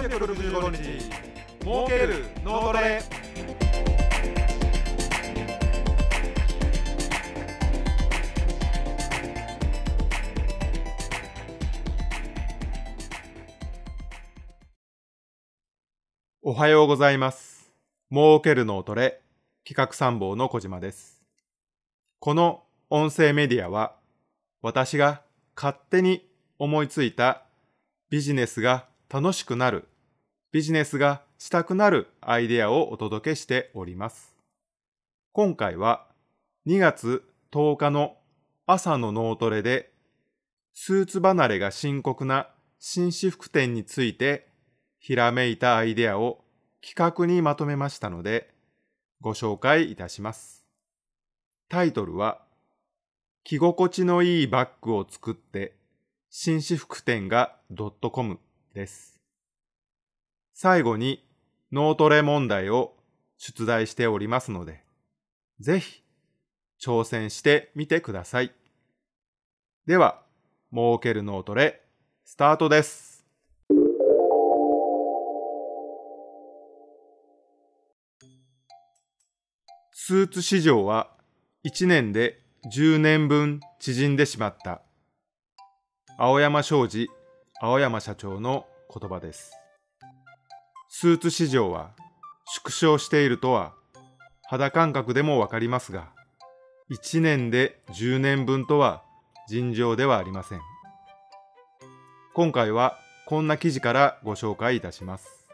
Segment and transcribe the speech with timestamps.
[0.00, 1.10] 365日。
[1.60, 3.02] 儲ける脳トレ。
[16.40, 17.70] おはようございます。
[18.10, 19.20] 儲ける脳トレ。
[19.68, 21.22] 企画参謀の小島です。
[22.20, 23.96] この音声メディアは
[24.62, 25.20] 私が
[25.54, 26.26] 勝手に
[26.58, 27.42] 思いついた
[28.08, 29.88] ビジネスが楽しくなる、
[30.52, 34.36] ビジネスがしたくなるアイデアをお届けしております。
[35.32, 36.06] 今回は
[36.68, 38.16] 2月10日の
[38.66, 39.90] 朝の脳トレで
[40.74, 44.46] スーツ離れが深刻な紳士服店について
[45.00, 46.44] ひらめいたアイデアを
[46.80, 48.48] 企画にまとめましたので
[49.20, 50.64] ご紹介いたします。
[51.68, 52.42] タイトルは
[53.42, 55.74] 着心地のいいバッグを作って
[56.30, 57.56] 紳士服店が
[58.12, 58.38] .com
[58.74, 59.20] です。
[60.54, 61.24] 最後に
[61.72, 62.94] 脳トレ問題を
[63.38, 64.84] 出題しておりますので、
[65.60, 66.02] ぜひ
[66.80, 68.52] 挑戦してみてください。
[69.86, 70.22] では、
[70.72, 71.82] 儲ける脳トレ
[72.24, 73.26] スタートです。
[79.92, 81.10] スーツ市場は
[81.64, 82.40] 1年で
[82.72, 84.82] 10年分縮んでしまった。
[86.18, 87.08] 青山商事、
[87.62, 89.52] 青山社長の言葉です。
[90.88, 91.90] スーツ市場は
[92.46, 93.74] 縮小しているとは
[94.44, 96.08] 肌感覚でもわかりますが、
[96.90, 99.02] 1年で10年分とは
[99.46, 100.60] 尋常ではありません。
[102.32, 105.46] 今回はこんな記事からご紹介いたします。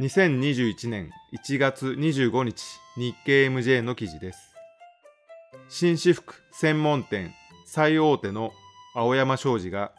[0.00, 2.62] 2021年1月25日
[2.96, 4.54] 日経 MJ の記事です。
[5.68, 7.34] 紳士服専門店
[7.66, 8.54] 最大手の
[8.94, 9.92] 青山商事が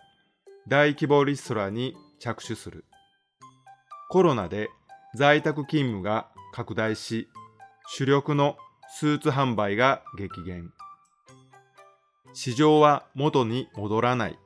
[0.67, 2.85] 大規模リストラに着手する。
[4.09, 4.69] コロナで
[5.15, 7.27] 在宅勤務が拡大し、
[7.87, 8.55] 主力の
[8.95, 10.71] スーツ販売が激減。
[12.33, 14.39] 市場は元に戻らない。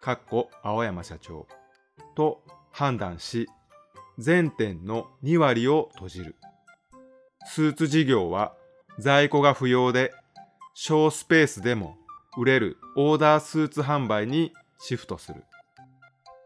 [0.00, 1.48] かっこ青山社長。
[2.14, 3.48] と判断し、
[4.18, 6.36] 全店の2割を閉じる。
[7.46, 8.54] スーツ事業は
[9.00, 10.12] 在庫が不要で
[10.74, 11.96] 小スペースでも
[12.36, 15.44] 売れるオーダースーツ販売にシフトする。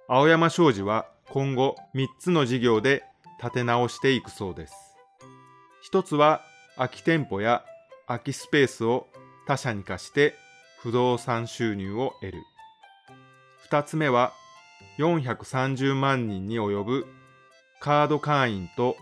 [0.08, 3.04] 青山商事は今後3つの事業で
[3.42, 4.74] 立て直していくそうです。
[5.82, 6.42] 一つは
[6.76, 7.64] 空き店舗や
[8.06, 9.06] 空きスペースを
[9.46, 10.34] 他社に貸して
[10.80, 12.42] 不動産収入を得る。
[13.64, 14.32] 二つ目は
[14.98, 17.06] 430万人に及ぶ
[17.80, 18.96] カード会員と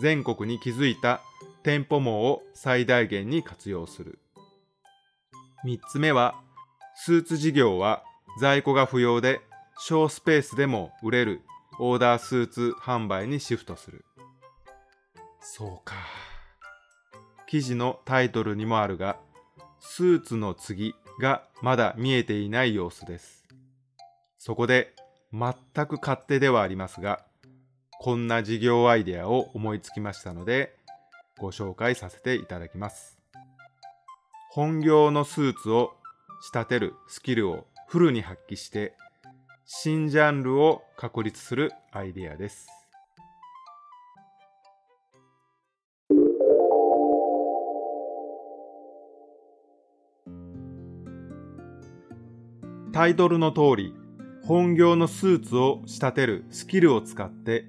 [0.00, 1.20] 全国に築いた
[1.62, 4.18] 店舗網を最大限に活用する。
[5.64, 6.34] 3つ目は、
[6.94, 8.04] スーツ事業は
[8.38, 9.40] 在庫が不要で
[9.78, 11.40] 小スペースでも売れる
[11.78, 14.04] オーダースーツ販売にシフトする。
[15.40, 15.94] そうか。
[17.46, 19.16] 記事のタイトルにもあるが、
[19.80, 23.46] スーツの次がまだ見えていない様子です。
[24.38, 24.94] そこで
[25.32, 25.54] 全
[25.86, 27.24] く勝手ではありますが、
[28.00, 30.76] こんな事業アイデアを思いつきましたので、
[31.38, 33.23] ご紹介させていただきます。
[34.54, 35.94] 本業のスーツを
[36.40, 38.94] 仕立てるスキルをフルに発揮して
[39.66, 42.68] 新ジャンルを確立するアイデアです。
[52.92, 53.92] タイトルの通り、
[54.44, 57.64] 本業のスーツを仕立てるスキルを使って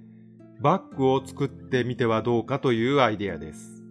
[0.62, 3.84] バッグを作ってみてはどうかというアイデアです。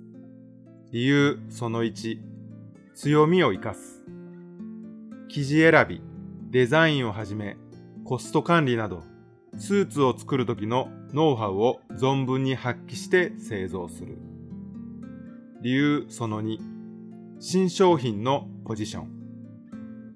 [0.92, 2.33] 理由その1、
[2.94, 4.04] 強みを生かす。
[5.28, 6.00] 生地選び、
[6.50, 7.56] デザインをはじめ、
[8.04, 9.02] コスト管理など、
[9.58, 14.18] スーツを作る時のノウハウを存分に発揮して製造する。
[15.60, 16.58] 理由その2、
[17.40, 19.08] 新商品のポジション。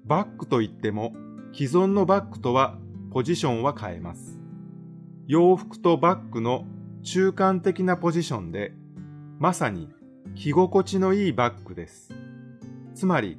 [0.05, 1.13] バッグといっても、
[1.51, 2.77] 既存のバッグとは
[3.11, 4.39] ポジションは変えます。
[5.27, 6.65] 洋服とバッグの
[7.03, 8.71] 中間的なポジションで、
[9.37, 9.89] まさに
[10.35, 12.13] 着心地のいいバッグです。
[12.99, 13.37] つまり、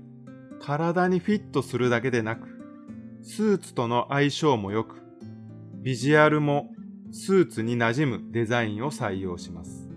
[0.59, 2.49] 体にフィットするだけでなく、
[3.21, 5.03] スーツとの相性も良く、
[5.83, 6.73] ビジュアルも
[7.13, 9.91] スーツに馴染むデザインを採用します。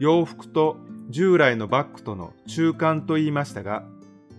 [0.00, 0.78] 洋服と
[1.10, 3.84] 従来のバッグとの中間と言いましたが、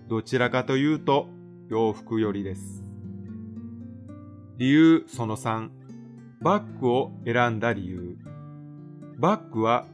[0.09, 1.29] どちらかというと
[1.69, 2.83] 洋服寄りです。
[4.57, 5.69] 理由その3、
[6.41, 8.17] バッグを選んだ理由。
[9.17, 9.85] バッグは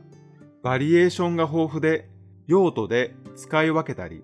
[0.63, 2.09] バリエーションが豊富で
[2.47, 4.23] 用途で使い分けたり、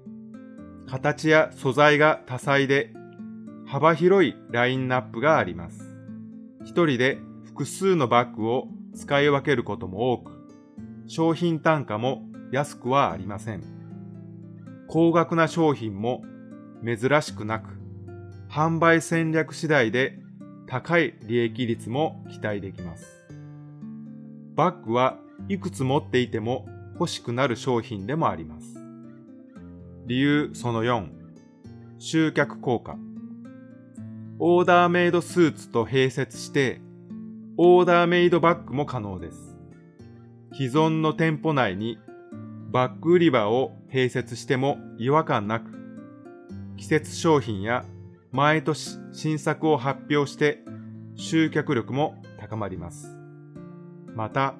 [0.87, 2.93] 形や素材が多彩で
[3.65, 5.93] 幅広いラインナップがあります。
[6.63, 10.31] 一人で複数のバッグを使い分けることも多く、
[11.07, 13.63] 商品単価も安くはありません。
[14.87, 16.23] 高額な商品も
[16.85, 17.69] 珍しくなく、
[18.49, 20.19] 販売戦略次第で
[20.67, 23.25] 高い利益率も期待できます。
[24.55, 25.17] バッグは
[25.49, 28.79] いくつ持っていても欲しくなる商品でもあります。
[30.05, 31.07] 理由その4、
[31.99, 32.97] 集客効果。
[34.39, 36.81] オーダーメイドスーツと併設して、
[37.57, 39.55] オーダーメイドバッグも可能です。
[40.53, 41.97] 既存の店舗内に
[42.71, 45.71] バッグ売り場を併設しても違和感なく、
[46.77, 47.85] 季節商品や
[48.31, 50.59] 毎年新作を発表して
[51.15, 53.15] 集客力も高まります。
[54.15, 54.55] また、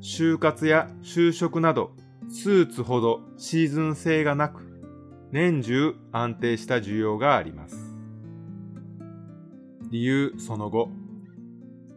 [0.00, 1.92] 就活や就職など
[2.30, 4.62] スーツほどシーズン性がなく、
[5.32, 7.96] 年中安定した需要があります。
[9.90, 10.90] 理由その後、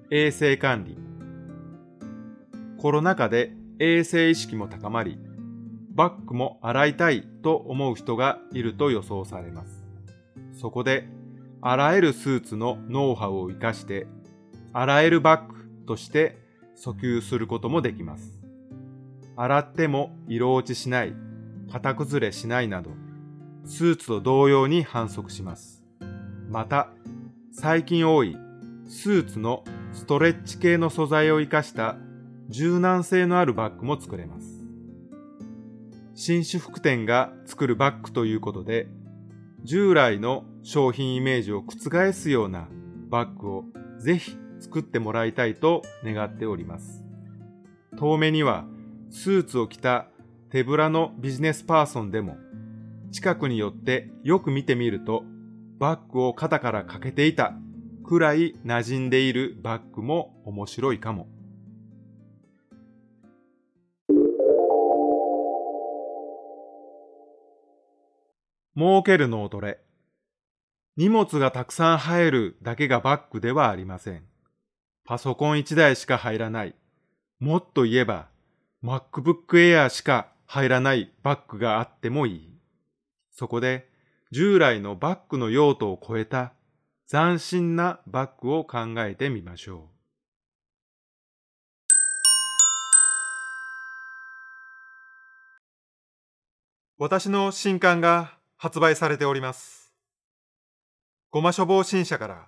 [0.10, 0.98] 衛生管理。
[2.80, 5.20] コロナ禍で衛生意識も高まり、
[5.92, 9.86] バッグも洗いたいと思う人がいると予想されます。
[10.52, 11.08] そこで、
[11.62, 14.08] 洗えるスーツのノウハウを活かして、
[14.74, 16.43] 洗えるバッグとして
[16.76, 18.40] 訴求することもできます。
[19.36, 21.16] 洗っても色落ちしない、
[21.72, 22.92] 型崩れしないなど、
[23.66, 25.84] スーツと同様に反則します。
[26.50, 26.90] また、
[27.52, 28.38] 最近多い
[28.88, 31.98] スーツのストレッチ系の素材を活かした
[32.50, 34.64] 柔軟性のあるバッグも作れます。
[36.16, 38.88] 紳士服店が作るバッグということで、
[39.64, 42.68] 従来の商品イメージを覆すような
[43.10, 43.66] バッグを
[43.98, 47.04] ぜひ作ってもらいたいと願っております。
[47.98, 48.66] 遠目には
[49.12, 50.08] スーツを着た
[50.50, 52.38] 手ぶらのビジネスパーソンでも
[53.12, 55.24] 近くに寄ってよく見てみると
[55.80, 57.54] バッグを肩からかけていた
[58.04, 61.28] くらい馴染んでいるバッグも面白いかも。
[68.76, 69.80] 儲ける脳トレ。
[70.98, 74.33] 荷物がたくさん入るだけがバッグではありません。
[75.06, 76.76] パソコン1台しか入らない。
[77.40, 78.30] もっと言えば、
[78.84, 82.58] MacBook Air しか入らないバッグがあってもいい。
[83.30, 83.90] そこで、
[84.32, 86.54] 従来のバッグの用途を超えた
[87.10, 89.94] 斬新なバッグを考えてみましょう。
[96.98, 99.94] 私の新刊が発売されております。
[101.30, 102.48] ごま処方新社から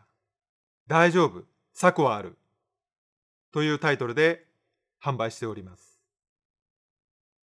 [0.88, 1.44] 大丈夫、
[1.74, 2.38] 策はある
[3.56, 4.44] というタイトルで
[5.02, 6.02] 販売しております。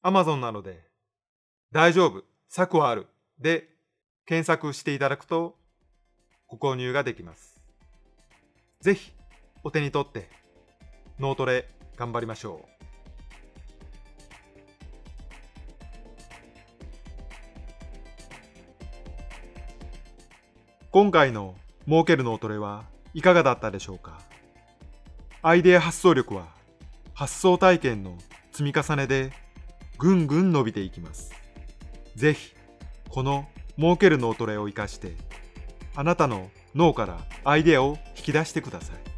[0.05, 0.85] Amazon なので
[1.73, 3.07] 大丈夫、策はある
[3.39, 3.71] で
[4.27, 5.57] 検索していただくと
[6.49, 7.59] ご購入ができます。
[8.83, 9.11] ぜひ
[9.65, 10.29] お手に取って
[11.19, 11.67] 脳トレ
[11.97, 12.69] 頑張りましょう。
[20.91, 21.55] 今回の
[21.87, 22.85] 儲ける脳トレは
[23.15, 24.21] いかがだったでしょうか？
[25.45, 26.47] アイデア発想力は
[27.15, 28.17] 発想体験の
[28.53, 29.33] 積み重ねで
[29.99, 31.33] ぐんぐん伸びていきます。
[32.15, 32.55] ぜひ
[33.09, 35.17] この儲ける脳トレを活かして
[35.97, 39.12] あなたの脳からアイデアを引き出してください。